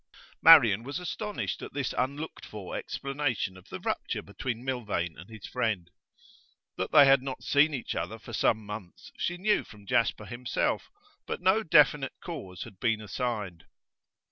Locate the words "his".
5.29-5.45